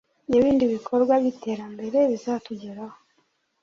[0.29, 2.97] n’ibindi bikorwa by’iterambere bizatugeraho